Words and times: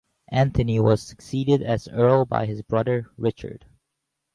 Anthony 0.31 0.79
was 0.79 1.03
succeeded 1.03 1.61
as 1.61 1.87
earl 1.87 2.25
by 2.25 2.47
his 2.47 2.63
brother, 2.63 3.11
Richard. 3.17 3.67